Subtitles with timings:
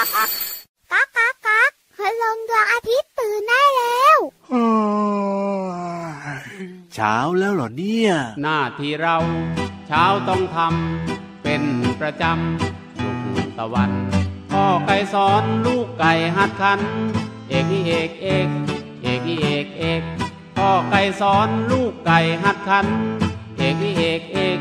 [0.00, 0.06] ก๊า
[1.04, 4.18] กก๊ากก๊ากพลงดวงอาทิตย์ตื่นได้แล้ว
[6.94, 9.16] เช้าแล้วเหรอเนี่ย หน้าที่เรา
[9.86, 11.62] เช้าต้องทำเป็น
[12.00, 13.90] ประจำลุกตะวัน
[14.52, 16.80] พ่อไก่สอนลูกไก่หัดขัน
[17.48, 18.48] เอกอีเอกเอก
[19.02, 20.02] เอกอีเอกเอก
[20.56, 22.86] พ่อไก่สอนลูกไก่หัดขัน
[23.58, 24.60] เอกอีเอกเอก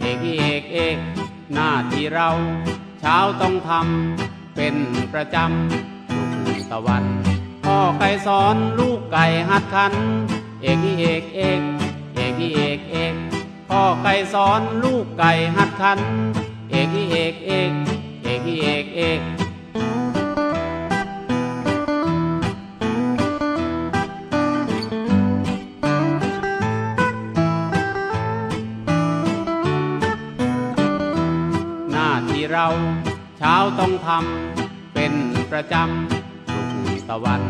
[0.00, 0.96] เอกอีเอกเอก
[1.54, 2.30] หน้าที่เรา
[3.00, 4.29] เช้าต้องทำ
[4.62, 4.80] เป็น
[5.14, 7.04] ประจำลุกตะวัน
[7.64, 9.92] พ่อไก่สอนลูกไก่หัดขัน
[10.62, 11.60] เอกเอกเอก
[12.14, 13.14] เอกเอกเอก
[13.70, 15.98] พ่อไก่สอนลูกไก่หัดขัน
[16.70, 17.72] เอกเอกเอก
[18.22, 19.20] เอกเอกเอก
[31.90, 32.66] หน้าที่เรา
[33.42, 35.12] เช้าต้องทำเป็น
[35.50, 37.42] ประจำลุกตะวัน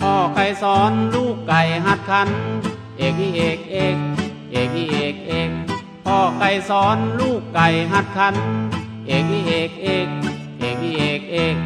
[0.00, 2.28] พ่อไก่สอนลูกไก่หัดขัน
[2.98, 3.96] เอกอีเอกเอก
[4.52, 5.50] เอกอีเอกเอก
[6.04, 8.34] พ่อไก่สอนลูกไก่หัดขัน
[9.06, 10.08] เอกอีเอกเอก
[10.58, 11.56] เอกอีเอกเอก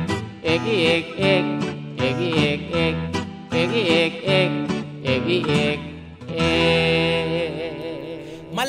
[0.44, 1.44] เอกอีเอกเอก
[1.98, 2.94] เอกอีเอกเอก
[3.52, 4.50] เอกอีเอกเอก
[5.04, 5.91] เอกอีเอก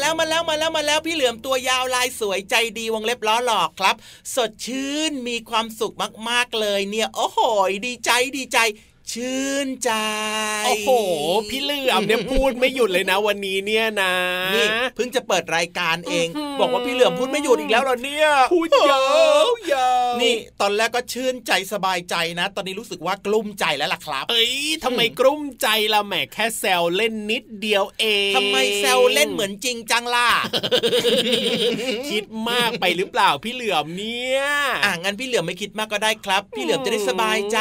[0.03, 3.95] แล้วมาแล้วมาแล้วมาแล้วพี่เหลือมตัวยาวลายสวยใจดีวงเล็บล้อหลอกครับ
[4.35, 5.95] สดชื่นมีความสุข
[6.29, 7.39] มากๆเลยเนี่ย โอ้โห
[7.87, 8.57] ดีใจดีใจ
[9.11, 9.91] ชื่นใจ
[10.65, 10.89] โอ้โห
[11.49, 14.13] พี่เหลือมเนี่ยพูดไม่หยุดเลยนะวันนี้เนี่ยนะ
[14.55, 19.03] นี่เพิ่งจะเปิดรายการเองอื้อหือบอกว่าพี่เหลือมพูดไม่หยุดอีกแล้วเหรอเนี่ยพูดยา
[19.45, 30.29] วยาวนี่ตอนแรกก็ชื่นใจสบายใจนะ ตอนนี้รู้สึกว่ากลุ้มใจแล้วล่ะครับ เอ้ยทำไมกลุ้มใจละแหมแค่แซวเล่นนิดเดียวเองทำไมแซวเล่นเหมือนจริงจังล่ะ
[32.09, 34.41] คิดมากไปหรือเปล่าพี่เหลือมเนี่ย
[34.85, 37.59] อะงั้นพี่เหลือมไม่คิดมากก็ได้ครับ พี่เหลือมจะได้สบายใจ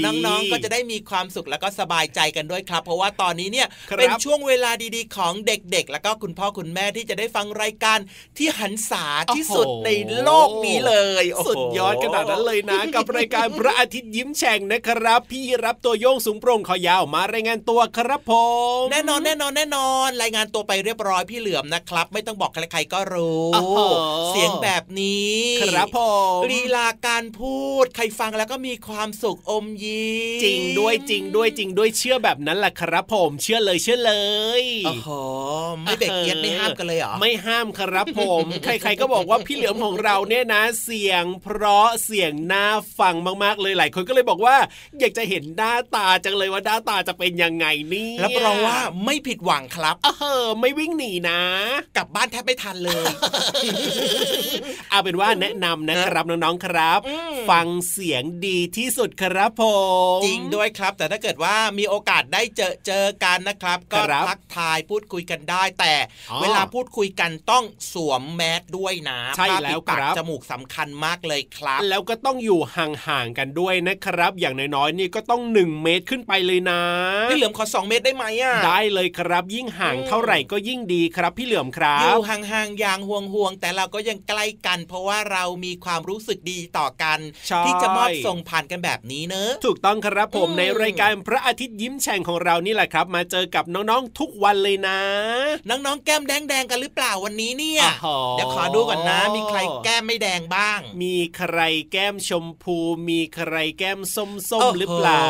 [0.00, 7.98] ดีน้องๆก็จะได้มีความสุขแล้วก็สบายใจกันด้วยครับ เพราะว่าตอนนี้เนี่ยครับเป็นช่วงเวลาดีๆ ของเด็กๆ แล้วก็คุณพ่อคุณแม่ที่จะได้ฟังรายการ
[8.36, 9.90] ที่หันษาที่สุดใน
[10.22, 18.32] โลกนี้เลยโอ้โหสุดยอดขนาดนั้นเลยนะ กับรายการพระอาทิตย์ยิ้มแฉ่งนะครับ พี่รับตัวโยงสูงโปร่งคอยาวมารายงานตัวครับผ
[18.80, 23.66] มแน่นอนแน่นอนแน่นอน รายงานตัวไปเรียบร้อยพี่เหลือมนะครับ ไม่ต้องบอกใครๆก็รู้อ๋อ
[24.28, 25.98] เสียงแบบนี้ ครับผ
[26.38, 34.14] มลีลาการพูด ใครฟังแล้วก็มีความสุขอมยิ้มจริงด้วยจริงด้วยจริงด้วยเชื่อแบบนั้นแหละครับผมเชื่อเลยเชื่อเล
[34.60, 35.08] ยโอ้โห
[35.82, 42.66] ไม่เบรกเอียดไม่ห้ามกันเลยเหรอไม่ห้ามครับผม ใครๆก็บอกว่าพี่เหลือมของเราเนี่ยนะ เสียง เพราะเสียงน่า
[42.98, 44.56] ฟังมากๆเลยหลายคนก็เลยบอกว่า
[44.98, 50.08] อยากจะเห็นหน้าตาจังเลยว่าหน้าตาจะเป็นยังไงนี่รับรองว่าไม่ผิดหวังครับเอ
[50.44, 51.40] อไม่วิ่งหนีนะ
[51.96, 53.04] กลับบ้านแทบไม่ทันเลย
[54.90, 57.00] เอาเป็นว่าแนะนำนะครับน้องๆครับ
[57.50, 59.62] ฟังเสียงดีที่สุดครับผ
[60.18, 65.94] ม จริงด้วยครับ แต่ถ้าเกิดว่ามีโอกาสได้เจอเจอกันนะครับ ก็ครับทักทายพูดคุยกันได้ แต่
[66.30, 76.80] อ๋อเวลาพูดคุยกันต้องสวมแมสด้วยนะใช่ผ้าแล้วปิดปากครับจมูกสำคัญมากเลยครับ แล้วก็ต้องอยู่ห่างๆกันด้วยนะครับ อย่างน้อยๆนี่ก็ต้อง 1 เมตรขึ้นไปเลยนะ
[77.30, 87.18] พี่เหลือมขอสองเมตรได้ไหมอะได้เลยครับ ยิ่งห่างเท่าไหร่ก็ยิ่งดีครับ พี่เหลือมครัอบยู่ห่างๆอย่างห่วงๆแต่เราก็ยังใกล้กัน เพราะว่าเรามีความรู้สึกดีต่อกัน
[87.48, 94.98] ใช่ที่จะมอบส่งผ่านกันแบบนี้เนอะถูกต้องครับผมอืมในรายการพระอาทิตย์ยิ้มแฉ่งของเรานี่แหละครับ มาเจอกับน้องๆทุกวันเลยนะ
[95.68, 101.58] น้องๆแก้มแดงๆกันหรือเปล่าวันนี้เนี่ยอ๋อเดี๋ยวขอดูก่อนนะ มีใครแก้มไม่แดงบ้าง มีใคร
[101.92, 102.76] แก้มชมพู
[103.08, 105.24] มีใครแก้มส้มโอ้โหๆหรือเปล่า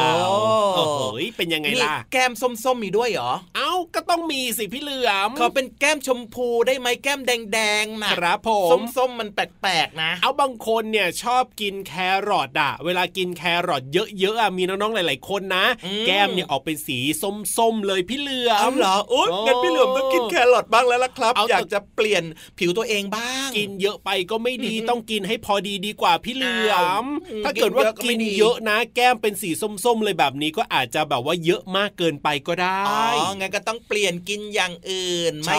[0.76, 1.00] โอ้โห
[1.36, 11.92] เป็นยังไงนี่ล่ะแก้มส้มๆมีด้วยเหรอเอ้าก็ต้องมีสิพี่เหลือมขอเป็นแก้มชมพูได้ไหมแก้มแดงๆนะครับผมส้มๆมันแปลกๆนะ เอาบางคนเนี่ยชอบกินแค
[12.28, 13.98] รอทอะเวลากินแครอทเย
[14.28, 16.98] อะๆอะมีน้องๆหลาย ๆ คนนะอืมแก้มเนี่ยออกเป็นสี
[17.56, 22.22] ส้มๆเลยพี่เหลือมเอาเหรอโอ๊ยโอ้งั้นพี่เหลือมต้องกินแครอทบ้างแล้วล่ะครับเอาอยากจะเปลี่ยน
[22.58, 29.50] ผิวตัวเองบ้าง กินเยอะไปก็ไม่ดีต้องกินให้พอดีดีกว่าพี่เหลือมอ้าวถ้าเกิดว่ากิกินนเยอะก็ไม่ดีเยอะนะ แก้มเป็นสี
[29.84, 35.58] ส้มๆเลยแบบนี้ก็อาจจะแบบว่าเยอะมากเกินไปก็ได้อ๋องั้นก็ต้องเปลี่ยนกินอย่างอื่นใช่ไ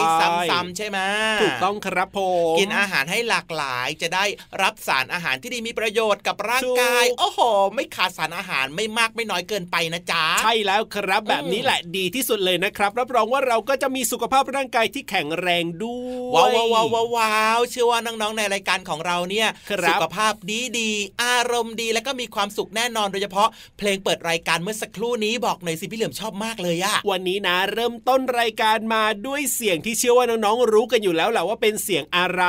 [0.50, 0.98] ซ้ำๆใช่ไหม
[1.42, 2.18] ถูกต้องครับผ
[2.54, 4.24] มกินอาหารให้หลากหลายจะได้
[4.62, 7.40] รับสารอาหารที่ดีมีประโยชน์กับร่างกายถูกโอ้โห
[7.74, 15.96] ไม่ขาดสารอาหารไม่มากไม่น้อยเกินไปนะจ๊ะใช่แล้วครับแบบนี้แหละดีที่สุดเลยนะครับรับรองว่าเราก็จะมีสุขภาพร่างกายที่แข็งแรงด้
[16.30, 23.48] วยว้าวว้าวว้าวว้าวว้าวเชื่อว่าน้องๆในรายการของเราเนี่ยครับสุขภาพดีดีๆอารมณ์ดีแล้วก็มีความสุขแน่นอนโดยเฉพาะ
[23.78, 32.42] เพลงเปิดรายการเมื่อสักครู่นี้บอกหน่อยสิพี่เหลือมชอบมากเลยอะวันนี้นะ เริ่มต้นรายการมาด้วยเสียงที่เชื่อว่าน้องๆรู้กันอยู่แล้วแหละว่าเป็นเสียงอะไร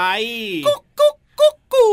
[0.67, 1.85] กุ๊กกุ๊กกุ๊กกู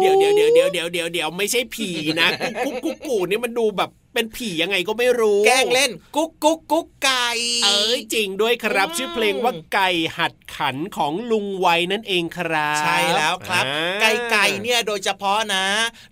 [0.00, 1.88] เดี๋ยวเดี๋ยวเดี๋ยวเดี๋ยวยวเดี๋ยวเดี๋ยวเดี๋ยวไม่ใช่ผี
[2.20, 7.28] นะกุ๊กกุ๊กกุ๊กกูนี่มันดูแบบเป็นผียังไงก็ไม่รู้ แกล้งเล่น กุ๊กกุ๊กกุ๊กไก่
[7.64, 15.64] เอ้ยจริงด้วยครับอืมชื่อเพลงว่าไก่หัดขันของลุงไว้นั่นเองครับ ใช่แล้วครับอ่าไก่ไก่เนี่ยโดยเฉพาะนะ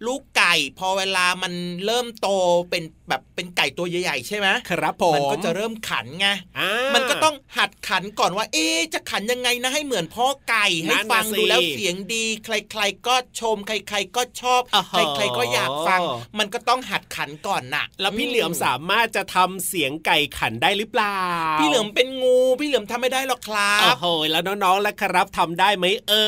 [0.07, 1.53] ลูกไก่พอเวลามัน
[1.87, 2.29] เริ่มโต
[2.71, 6.29] เป็นแบบเป็นไก่ตัวใหญ่ๆใช่ไหมครับผมมันก็จะเริ่มขันไง
[6.59, 14.83] อ่ามันก็ต้องหัดขันก่อนว่า เอ๊ะจะขันยังไงนะให้เหมือนพ่อไก่นั่ให้นน่ะฟังสิดูแล้วเสียงดี ใคร ๆ ก็ชม ใคร ๆ ก็ชอบอ๋อ
[15.17, 16.01] ใคร ๆ ก็อยากฟัง
[16.39, 21.21] มันก็ต้องหัดขันก่อนน่ะแล้วพี่เหลือมสามารถจะทำเสียงไก่ขันได้หรือเปล่า
[21.61, 26.27] พี่เหลือมเป็นงู พี่เหลือมทำไม่ได้หรอกครัโอ้บโหแล้วน้องๆแล้วครับทำได้ไหมเอ่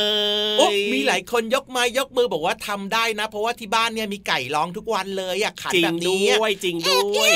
[0.57, 7.33] ยโอ้มีหลายคนยกไม้ยกมือบอกว่าทำได้นะ เพราะว่าที่บ้านเนี่ยมีไก่ร้องทุกวันเลยอะขันจริแบงบด้นี้วยจริงด้วย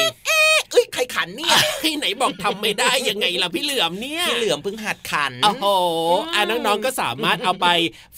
[0.72, 5.66] เอ้ยใครขันเนี่ยที่ไหนบอกทำไม่ได้ยังไงล่ะพี่เหลือมเนี่ยพี่เหลือมเพิ่งหัดขันโอ้โห
[6.34, 7.66] อะน้องๆก็สามารถเอาไป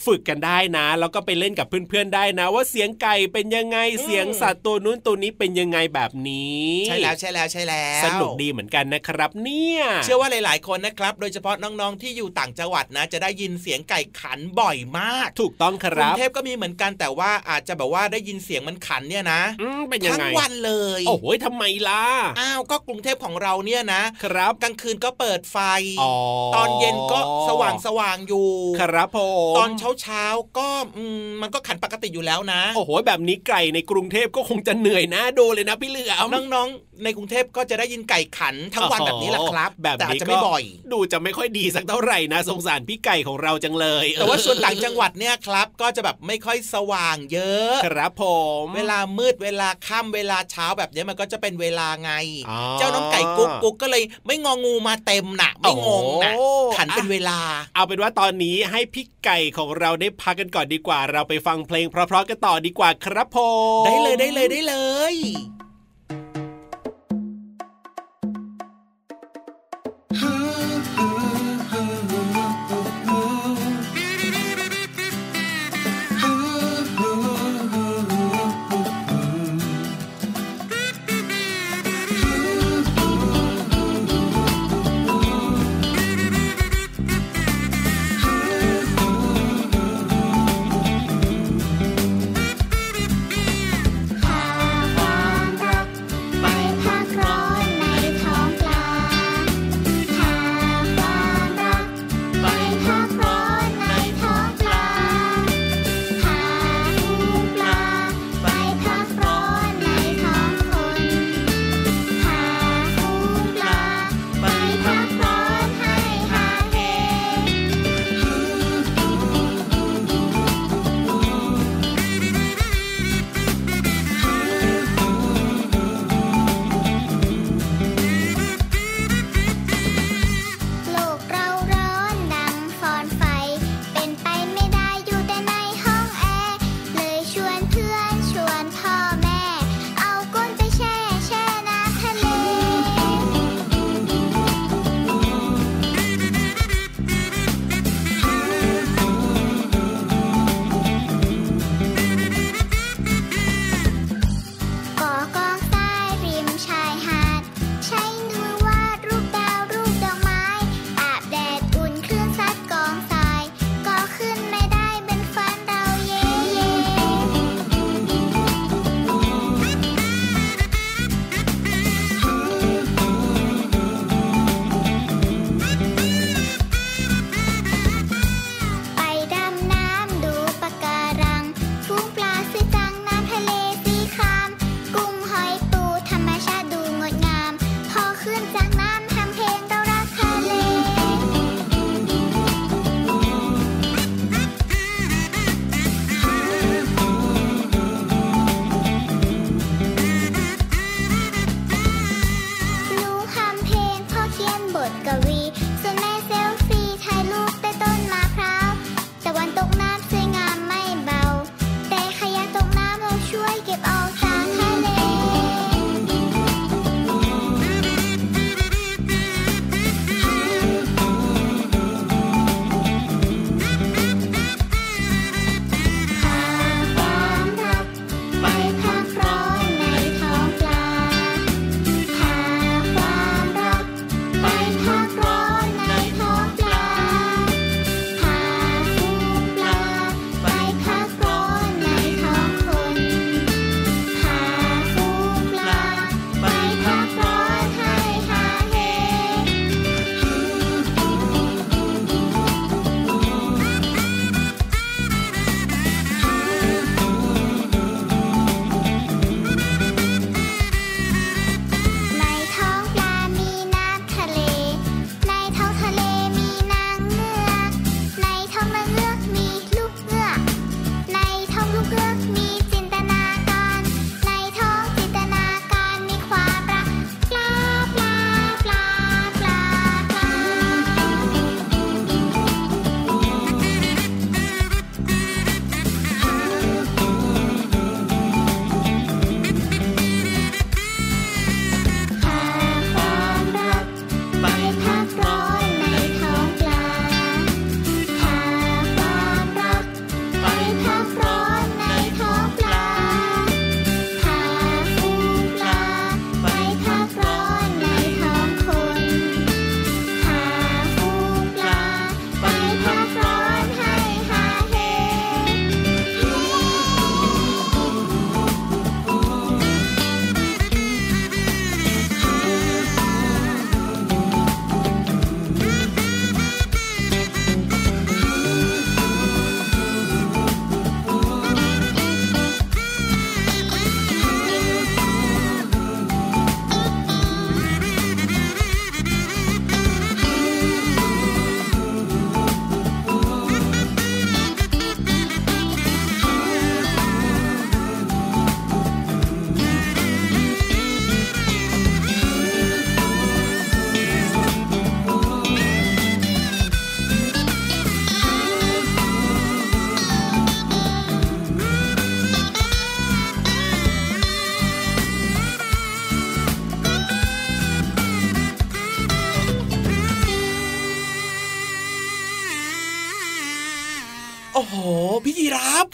[0.05, 22.03] ฝึกกันได้นะแล้วก็ไปเล่นกับเพื่อนๆได้นะ ว่าเสียงไก่เป็นยังไงเสียงสัตว์ตัวนู้นตัวนี้เป็นยังไงแบบนี้ ใช่แล้วใช่แล้วใช่แล้ว สนุกดีเหมือนกันนะครับ เนี่ย เชื่อว่าหลาย ๆ คนนะครับ โดยเฉพาะน้องๆที่อยู่ต่างจังหวัดนะ จะได้ยินเสียงไก่ขันบ่อยมาก ถูกต้องคกรุรังบเทพก็มีเหมือนกันแต่ว่าอาจจะแบบว่าได้ยินเสียงมันขันเนี่ยนะอืมเป็นยังทั้งไงวันเลย โอ้โหทำไมล่ะ
[22.39, 25.57] อ้าวก็กรุงเทพของเราเนี่ยนะครับกลางคืนก็เปิดไฟ
[26.01, 26.13] อ๋อ
[26.55, 27.19] ตอนเย็นก็
[27.49, 28.49] สว่างสว่างๆอยู่
[28.79, 29.19] ครับผ
[29.53, 48.23] มตอนเช้าเช้าๆก็อืมมันก็ขันปกติอยู่แล้วนะ โอ้โหแบบนี้ไก่ในกรุงเทพก็คงจะเหนื่อยนะดูเลยนะพี่เหลือมน้องๆ ในกรุงเทพก็จะได้ยินไก่ขันทั้งวันแบบนี้แหละครับ แบบแต่อาจนี้จะก็ไม่บ่อย ดูจะไม่ค่อยดีสักเท่าไหร่นะสงสารพี่ไก่ของเราจังเลย แต่ว่าส่วนต่างจังหวัดเนี่ยครับ ก็จะแบบไม่ค่อยสว่างเยอะ ครับผ
[48.61, 52.11] ม เวลามืดเวลาค่ำเวลาเช้าแบบนี้มันก็จะเป็นเวลาไง
[52.49, 56.47] อ๋อเจ้าน้องไก่กุ๊กกุ๊กก็เลยไม่งองูมาเต็มน่ะไม่งงน่ะโอ้
[56.77, 57.39] ขันเป็นเวลา
[57.75, 63.37] เอาเป็นว่าตอนนี้ให้พี่ไก่ของเราได้พักกันก่อนดีกว่า เราไปฟังเพลงเพราะๆกันต่อดีกว่าครับผ
[63.81, 64.75] มได้เลยได้เลยได้เล
[65.13, 65.15] ย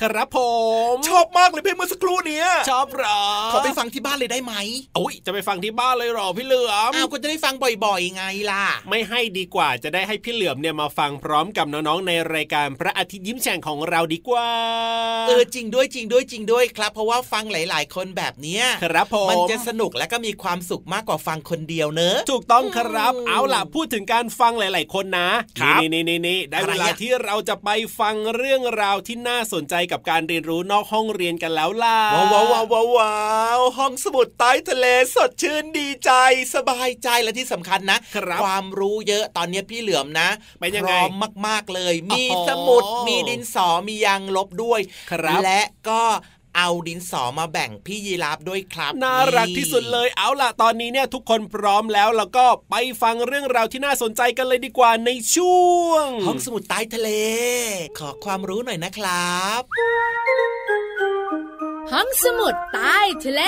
[0.02, 0.40] ครับครับผ
[0.94, 3.22] ม ชอบมากเลยเพลงเมื่อสักครู่เนี้ยชอบเหรอ
[3.54, 4.56] ขอไปฟังที่ บ้านเลยได้ไหม
[5.00, 7.54] อุ้ยจะไปฟังที่บ้านเลยเหรอพี่เหลือมอ้าวก็จะได้ฟัง
[7.86, 14.48] บ่อยๆไงล่ะ ไม่ให้ดีกว่าจะได้ให้พี่เหลือมเนี่ยมาฟังพร้อมกับน้องๆในรายการพระอาทิตย์ยิ้มแฉ่งของเราดีกว่า
[15.28, 33.16] เออจริงด้วยจริงด้วยจริงด้วยครับ เพราะว่าฟังหลาย ๆ คนแบบเนี้ยครับผมมันจะสนุกและก็มีความสุขมากกว่าฟังคนเดียวเนอะถูกต้องครับ เอาล่ะพูดถึงการฟังหลาย ๆ คนนะครับนี่นี่นี่นี่ได้อะไรเวอะลาที่เราจะไปฟังเรื่องราวที่น่าสนใจกับการเรียนรู้นอกห้องเรียนกันแล้วล่ะว้าวว้าวว้าวว้าวว้า
[33.58, 36.12] วห้องสมุดใต้ทะเลสดชื่นดีใจ
[36.56, 40.30] สบายใจและที่สำคัญนะครับความรู้เยอะตอนนี้พี่เหลือมนะ
[40.60, 41.12] เป็นยังพไงร้อม
[41.48, 44.80] มาก ๆเลย มีโอ้โหสมุดมีดินสอมียางลบด้วย
[45.12, 46.04] ครับและก็
[46.58, 57.10] เอาดินสอมาแบ่งพี่ยีราฟด้วยครับ น่ารักที่สุดเลยเอาล่ะตอนนี้เนี่ยทุกคนพร้อมแล้วแล้วก็ไปฟังเรื่องราวที่น่าสนใจกันเลยดีกว่าในช่วง ห้องสมุดใต้ทะเล
[58.00, 59.62] ขอความรู้หน่อยนะครับ
[61.92, 63.42] ห้องสมุดใต้ทะเล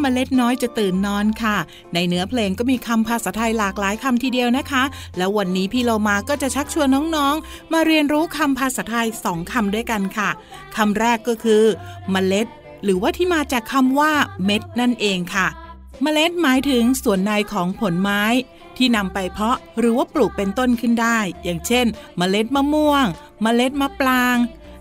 [0.00, 1.56] เมล็ดน้อยจะตื่นนอนค่ะ
[1.94, 4.82] ในเนื้อเพลงก็มีคำภาษาไทยหลากหลายคำทีเดียวนะคะ
[5.16, 10.30] แล้ววันนี้พี่โลมาก็จะชักชวนน้องๆ มาเรียนรู้คำภาษาไทยสองคำด้วยกันค่ะ
[10.76, 11.64] คำแรกก็คือ
[12.10, 12.46] เมล็ด
[12.84, 14.12] หรือว่าที่มาจากคำว่า
[14.44, 15.46] เม็ดนั่นเองค่ะ
[16.02, 18.22] เมล็ดหมายถึงส่วนในของผลไม้
[18.76, 21.86] ที่นำไปเพาะหรือว่าปลูกเป็นต้นขึ้นได้ อย่างเช่น
[22.18, 23.06] เมล็ดมะม่วง
[23.42, 24.36] เมล็ดมะปราง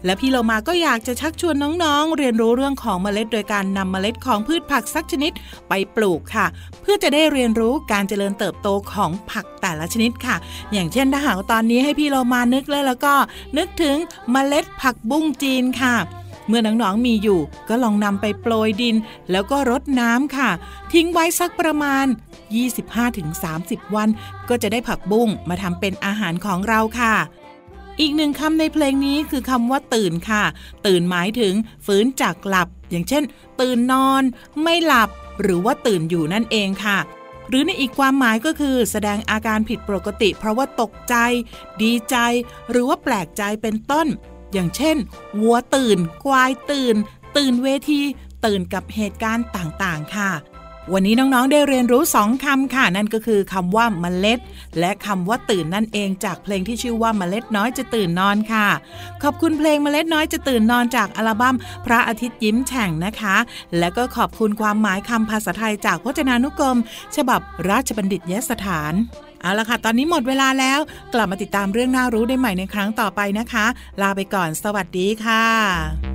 [0.05, 5.31] และพี่เรามาก็อยากจะชักชวนน้องๆ เรียนรู้เรื่องของเมล็ดโดยการนำเมล็ดของพืชผักสักชนิด
[5.69, 6.45] ไปปลูกค่ะ
[6.81, 10.35] เพื่อจะได้เรียนรู้การเจริญเติบโตของผักแต่ละชนิดค่ะ
[10.73, 13.13] อย่างเช่นถ้าหากตอนนี้ให้พี่เรามานึกเลยแล้วก็
[13.57, 13.97] นึกถึง
[14.31, 15.95] เมล็ดผักบุ้งจีนค่ะ
[16.47, 18.95] เมื่อน้องๆมีอยู่ ก็ลองนำไปโปรยดิน
[19.31, 20.49] แล้วก็รดน้ำค่ะ
[20.93, 22.05] ทิ้งไว้สักประมาณ
[22.99, 24.09] 25-30 วัน
[24.49, 27.15] ก็จะได้ผักบุ้งมาทำเป็นอาหารของเราค่ะ
[27.99, 30.43] อีกหนึ่งคำในเพลงนี้คือคำว่าตื่นค่ะ
[30.85, 31.53] ตื่นหมายถึง
[31.85, 33.23] ฟื้นจากหลับ อย่างเช่น
[33.61, 34.23] ตื่นนอน
[34.61, 35.09] ไม่หลับ
[35.41, 36.97] หรือว่าตื่นอยู่นั่นเองค่ะ
[37.49, 41.15] หรือในอีกความหมายก็คือ แสดงอาการผิดปกติ เพราะว่าตกใจ
[41.81, 42.15] ดีใจ
[42.69, 44.07] หรือว่าแปลกใจเป็นต้น
[44.53, 44.97] อย่างเช่น
[45.41, 46.95] วัวตื่น ควายตื่น
[47.37, 48.01] ตื่นเวที
[48.45, 50.31] ตื่นกับเหตุการณ์ต่างๆ ค่ะ
[50.93, 54.39] วันนี้น้องๆ ได้เรียนรู้สองคำค่ะ นั่นก็คือคำว่าเมล็ด
[54.79, 58.67] และคำว่าตื่นนั่นเองจากเพลงที่ชื่อว่าเมล็ดน้อยจะตื่นนอนค่ะ
[59.23, 63.35] ขอบคุณเพลงเมล็ดน้อยจะตื่นนอนจากอัลบั้ม พระอาทิตย์ยิ้มแฉ่งนะคะ
[63.77, 66.77] และก็ขอบคุณความหมายคำภาษาไทยจากพจนานุกรม
[67.15, 68.93] ฉบับราชบัณฑิตยสถาน
[69.41, 70.79] เอาละค่ะ ตอนนี้หมดเวลาแล้ว
[71.13, 73.65] กลับมาติดตามเรื่องน่ารู้ได้ใหม่ในครั้งต่อไปนะคะ
[74.01, 76.14] ลาไปก่อน สวัสดีค่ะ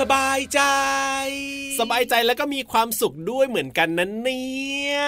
[0.00, 0.60] สบายใจ
[1.80, 4.98] สบายใจแล้วก็มีความสุขด้วยเหมือนกันนะเนี่ย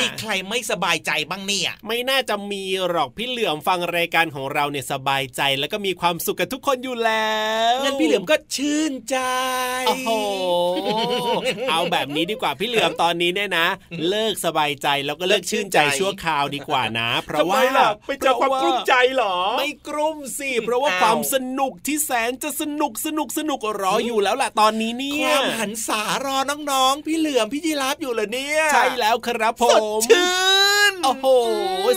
[0.00, 7.34] มีใครไม่สบายใจบ้างเนี่ยไม่น่าจะมีหรอกพี่เหลือมฟังรายการของเราเนี่ยสบายใจแล้วก็มีความสุขกันทุกคนอยู่แล้
[7.72, 9.18] วงั้นพี่เหลือมก็ชื่นใจ
[9.86, 10.10] โอ้โห
[11.70, 13.66] เอาแบบนี้ดีกว่าพี่เหลือมตอนนี้เนี่ยนะ
[14.08, 26.36] เลิกสบายใจแล้วก็เลิกชื่นใจชั่วคราวดีกว่านะ เพราะว่าทำไมล่ะไปเจอความกลุ้มใจเหรอ ไม่กลุ้มสิเพราะว่าอ้าวความสนุกที่แสนจะสนุกสนุกสนุกรออยู่แล้วล่ะตอนนี้เนี่คยวามหันสารอ
[26.70, 30.32] น้องๆ พี่เหลือมพี่ยีราฟอยู่เหรอเนี่ย ใช่แล้วครับผมสดชื่
[30.92, 31.26] น โอ้โห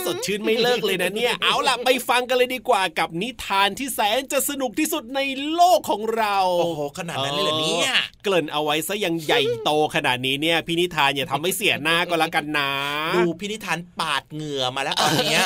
[0.06, 5.20] สดชื่นไม่เลิกเลยนะเนี่ย เอาล่ะไปฟังกันเลยดีกว่ากับนิทานที่แสนจะสนุกที่สุดใน
[5.54, 7.92] โลกของเรา โอ้โห ขนาดนั้นเลยเหรอเนี่ย
[8.22, 12.70] เกริ่นเอาไว้ซะยังใหญ่โตขนาดนี้เนี่ย พี่นิทานอย่าทำให้เสียหน้าก็แล้วกันนะ
[13.16, 15.42] ดูพี่นิทานปาดเหงื่อมาแล้วตอนเนี้ย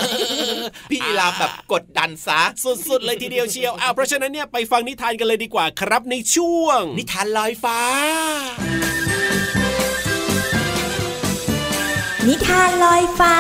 [0.90, 7.80] พี่ยีราฟแบบกดดันซะสุดๆเลยทีเดียวเชียวอ้าวเพราะฉะนั้นเนี่ยไปฟังนิทานกันเลยดีกว่าครับในช่วง นิทานลอยฟ้า
[12.28, 13.36] นิทานลอยฟ้า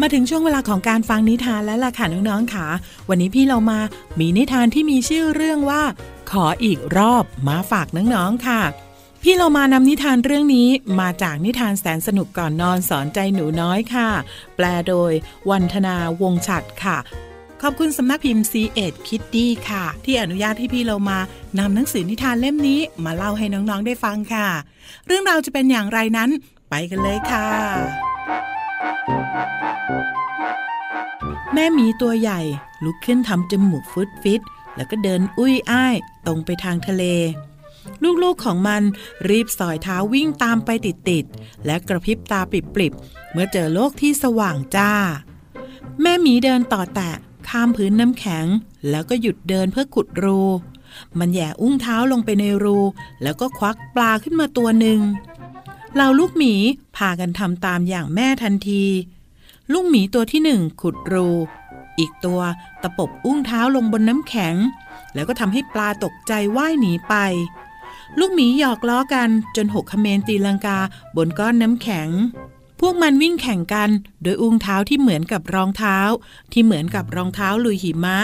[0.00, 2.66] มาถึงช่วงเวลาของการฟังนิทานแล้วล่ะค่ะน้องๆค่ะ
[3.08, 3.78] วันนี้พี่เรามา
[4.20, 5.82] มีนิทานที่มีชื่อเรื่องว่า
[6.30, 8.60] ขออีกรอบมาฝากน้องๆค่ะ
[9.26, 10.68] พี่เรามานำนิทานเรื่องนี้
[11.00, 14.08] มาจากนิทานแสนสนุกก่อนนอนสอนใจหนูน้อยค่ะ
[14.56, 15.12] แปลโดย
[15.50, 16.96] วันธนาวงฉัดค่ะ
[17.62, 21.18] ขอบคุณสำนักพิมพ์ C ีเอ็ดคิดดีค่ะ ที่อนุญาตให้พี่เรามา
[21.58, 24.48] นำหนังสือนิทานเล่มนี้มาเล่าให้น้องๆได้ฟังค่ะ
[25.06, 26.30] เรื่องราวจะเป็นอย่างไรนั้น
[26.70, 27.46] ไปกันเลยค่ะ
[31.52, 32.40] แม่หมีตัวใหญ่
[32.84, 34.40] ลุกขึ้นทำจมูกฟุดฟิต
[34.76, 35.94] แล้วก็เดินอุ้ยอ้าย
[36.26, 37.04] ตรงไปทางทะเล
[38.22, 38.82] ลูกๆของมัน
[39.28, 44.92] รีบสอยเท้าวิ่งตามไปติดๆ และกระพริบตาปริบๆ เมื่อเจอโลกที่สว่างจ้า
[46.00, 47.10] แม่หมีเดินต่อแตะ
[47.48, 48.46] ข้ามพื้นน้ำแข็ง
[48.90, 50.40] แล้วก็หยุดเดินเพื่อขุดรู
[51.18, 52.78] มันแย่อุ้งเท้าลงไปในรู
[53.22, 55.00] แล้วก็ควักปลาขึ้นมาตัวหนึ่ง
[55.94, 56.54] เหล่าลูกหมี
[56.96, 58.84] พากันทำตามอย่างแม่ทันที
[59.72, 61.28] ลูกหมีตัวที่หนึ่งขุดรู
[61.98, 62.40] อีกตัว
[62.82, 64.54] ตะปบอุ้งเท้าลงบนน้ำแข็ง
[65.14, 67.14] แล้วก็ทำให้ปลาตกใจว่ายหนีไป
[68.18, 70.78] ลูกหมีหยอกล้อกันจนหกขเมนตีลังกา
[71.16, 72.08] บนก้อนน้ำแข็ง
[72.80, 73.90] พวกมันวิ่งแข่งกัน
[74.22, 75.98] โดยอุ้งเท้าที่เหมือนกับรองเท้า
[76.52, 78.18] ที่เหมือนกับรองเท้าลุยหิมะ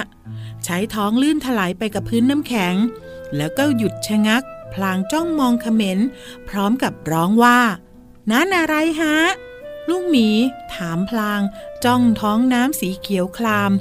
[0.64, 2.74] ใช้ท้องลื่นถลายไปกับพื้นน้ำแข็ง
[3.36, 4.42] แล้วก็หยุดชะงัก
[4.74, 5.98] พลางจ้องมองเขมน
[6.48, 7.58] พร้อมกับร้องว่า
[8.30, 9.16] นั่นอะไรฮะ
[9.88, 10.28] ลูกหมี
[10.74, 11.40] ถามพลาง
[11.84, 13.72] จ้องท้องน้ำสีเขียวคลาม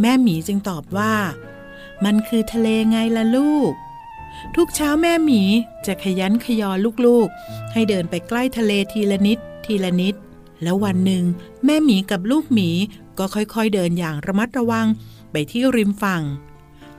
[0.00, 1.14] แม่หมีจึงตอบว่า
[2.04, 3.72] มันคือทะเลไงล่ะลูก
[4.54, 5.42] ทุกเช้าแม่หมี
[5.86, 6.70] จะขยันขยอ
[7.06, 10.14] ลูกๆ ให้เดินไปใกล้ทะเลทีละนิด ทีละนิด
[10.62, 11.24] แล้ววันหนึ่ง
[11.64, 12.70] แม่หมีกับลูกหมี
[13.18, 14.86] ก็ค่อยๆเดินอย่างระมัดระวัง
[15.32, 16.22] ไปที่ริมฝั่ง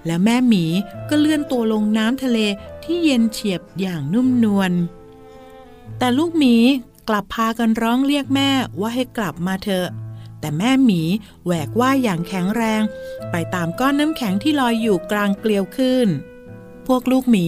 [0.05, 0.65] แล้วแม่หมี
[1.09, 2.39] ก็เลื่อนตัวลงน้ำทะเล
[2.83, 4.71] ที่เย็นเฉียบอย่างนุ่มนวล
[5.97, 6.55] แต่ลูกหมี
[7.09, 9.87] กลับพากันร้องเรียกแม่ว่าให้กลับมาเถอะ
[10.39, 11.01] แต่แม่หมี
[11.45, 12.81] แหวกว่ายอย่างแข็งแรง
[13.31, 16.07] ไปตามก้อนน้ำแข็งที่ลอยอยู่กลางเกลียวขึ้น
[16.87, 17.45] พวกลูกหมี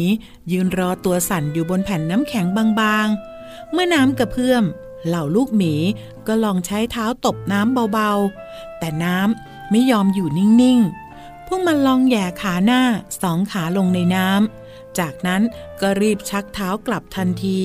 [0.52, 2.46] ยืนรอตัวสั่นอยู่บนแผ่นน้ำแข็ง
[2.80, 4.64] บางๆ เมื่อน้ำกระเพื่อม
[5.08, 5.74] เหล่าลูกหมี
[6.28, 12.82] ก็ลองใช้เท้าตบน้ำเบาๆ แต่น้ำไม่ยอมอยู่นิ่งๆ พวกมันลองแหย่ขาหน้า
[13.22, 15.42] สองขาลงในน้ำ จากนั้น
[15.82, 17.60] ก็รีบชักเท้ากลับทันที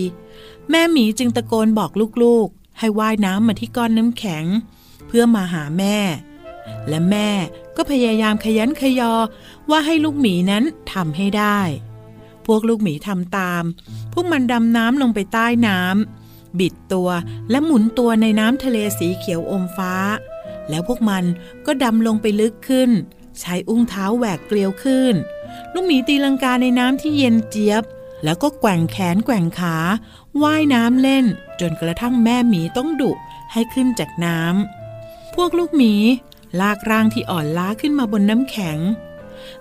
[0.70, 1.90] แม่หมีจึงตะโกนบอก
[2.22, 4.44] ลูกๆ ให้ว่ายน้ำมาที่ก้อนน้ำแข็ง
[5.06, 5.96] เพื่อมาหาแม่
[6.88, 7.30] และแม่
[7.76, 9.12] ก็พยายามขยันขยอ
[9.70, 11.60] ว่าให้ลูกหมีนั้นทำให้ได้
[12.46, 13.64] พวกลูกหมีทำตาม
[14.12, 17.10] พวกมันดำน้ำลงไปใต้น้ำบิดตัว
[17.50, 19.94] และหมุนตัวในน้ำทะเลสีเขียวอมฟ้า
[20.70, 21.24] แล้วพวกมัน
[21.66, 22.90] ก็ดำลงไปลึกขึ้น
[23.40, 25.14] ใช้อุ้งเท้าแหวกเกลียวขึ้น
[25.72, 27.82] ลูกหมีตีลังกาในน้ำที่เย็นเจี๊ยบ
[28.24, 29.76] แล้วก็แกว่งแขนแกว่งขา
[30.42, 31.24] ว่ายน้ำเล่น
[31.60, 33.12] จนกระทั่งแม่หมีต้องดุ
[33.52, 35.94] ให้ขึ้นจากน้ำพวกลูกหมี
[36.60, 38.78] ลากร่างที่อ่อนล้าขึ้นมาบนน้ำแข็ง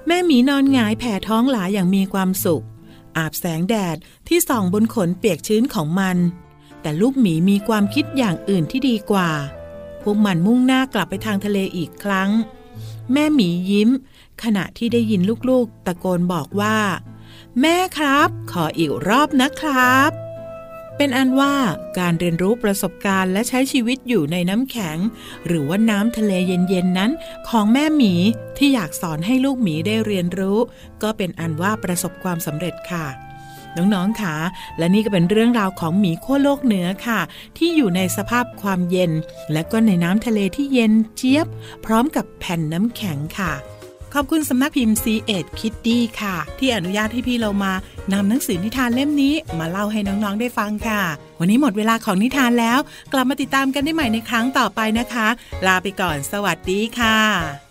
[0.07, 2.65] แม่หมีนอนหงายแผ่ท้องหลาอย่างมีความสุข
[3.17, 6.17] อาบแสงแดดที่ส่องบนขนเปียกชื้นของมัน
[6.81, 9.31] แต่ลูกหมีมีความคิดอย่างอื่นที่ดีกว่า
[10.01, 12.29] พวกมันมุ่งหน้ากลับไปทางทะเลอีกครั้ง
[13.11, 13.89] แม่หมียิ้ม
[14.43, 16.77] ขณะที่ได้ยินลูกๆ ตะโกนบอกว่า
[17.61, 20.11] แม่ครับ ขออีกรอบนะครับ
[20.97, 21.55] เป็นอันว่า
[21.99, 24.97] การเรียนรู้ประสบการณ์และใช้ชีวิตอยู่ในน้ำแข็ง
[25.47, 27.11] หรือว่าน้ำทะเลเย็นๆนั้น
[27.49, 28.13] ของแม่หมี
[28.57, 30.57] ที่อยากสอนให้ลูกหมีได้เรียนรู้
[31.03, 33.07] ก็เป็นอันว่าประสบความสำเร็จค่ะ
[33.77, 34.35] น้องๆค่ะ
[34.77, 37.19] และนี่ก็เป็นเรื่องราวของหมีขั้วโลกเหนือค่ะ
[37.57, 39.11] ที่อยู่ในสภาพความเย็น
[39.51, 41.47] และก็ในน้ำทะเลที่เย็นเจี๊ยบ
[41.85, 43.53] พร้อมกับแผ่นน้ำแข็งค่ะ
[44.13, 47.73] ขอบคุณสำนักพิมพ์ c ีเอ็ดคิตตี้ค่ะ ที่อนุญาตให้พี่เรามา
[48.13, 51.01] นำหนังสือนิทานเล่มนี้มาเล่าให้น้องๆได้ฟังค่ะ
[51.39, 52.79] วันนี้หมดเวลาของนิทานแล้ว
[53.13, 55.27] กลับมาติดตามกันได้ใหม่ในครั้งต่อไปนะคะ
[55.65, 57.62] ลาไปก่อนสวัสดีค่ะ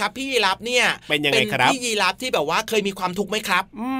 [0.00, 3.99] ครับพี่ยีรับเนี่ยเป็นยังไงครับพี่ยีรับที่แบบว่าเคยมีความทุกข์ไหมครับ อืม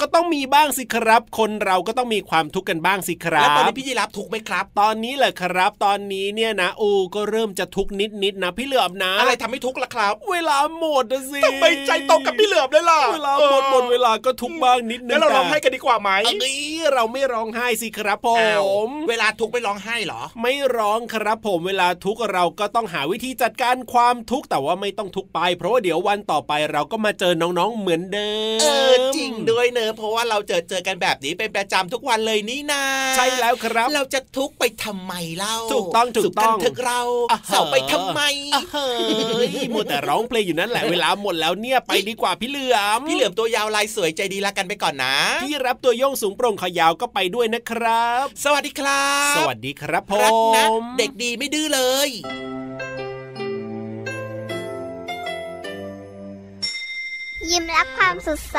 [0.00, 16.56] ก็ต้องมีบ้างสิครับ คนเราก็ต้องมีความทุกข์กันบ้างสิครัแล้วบตอนนี้พี่ยีรับถูกไหมครับ ตอนนี้แหละครับ ตอนนี้เนี่ยนะอูก็เริ่มจะทุกข์นิดๆนะพี่เหลือมนะ อะไรทำให้ทุกข์ล่ะครับ เวลาหมดนะสิทำไมใจตรงกับพี่เหลือมเลยล่ะเวลาหมดหมดเวลาก็ทุกข์บ้างนิดนึงแล้วเราร้องไห้กันดีกว่าไหมเอ้ย
[16.94, 32.84] เราไม่ร้องไห้สิครับผอ้าวมเวลาทุกข์ไม่ร้องไห้เหรอ ไม่ร้องครับผมเวลาทุกข์เราก็ต้องหาวิธีจัดการความทุกข์แต่ว่าไม่ต้องทุกข์ไป เพราะว่าเดี๋ยววันต่อไปเราก็มาเจอน้องๆเหมือนเดิมเออจริงด้วยเนอะเพราะว่าเราเจอเจอกันแบบนี้เป็นประจำทุกวันเลยนี่นา
[33.16, 38.20] ใช่แล้วครับ เราจะทุกข์ไปทำไมเล่าถูกต้องถูกต้องสุขนทึกเราอ่าฮะเศร้าไปทำไม
[38.72, 38.90] เฮ้
[39.48, 52.10] ยมัวแต่ร้องเพลงอยู่นั่นแหละเวลาหมดแล้วเนี่ยไปดีกว่าพี่เหลือมพี่เหลือมตัวยาวลายสวยใจดีละกันไปก่อนนะพี่รับตัวโยงสูงโปร่งขายาวก็ไปด้วยนะครับ สวัสดีครับ สวัสดีครับผรักนะมเด็กดีไม่ดื้อเลย
[57.50, 58.58] ยิ้มรับความสดใส